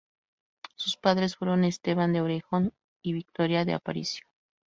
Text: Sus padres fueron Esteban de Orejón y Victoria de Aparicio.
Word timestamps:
Sus 0.77 0.97
padres 0.97 1.35
fueron 1.35 1.63
Esteban 1.63 2.11
de 2.11 2.21
Orejón 2.21 2.73
y 3.03 3.13
Victoria 3.13 3.65
de 3.65 3.73
Aparicio. 3.75 4.23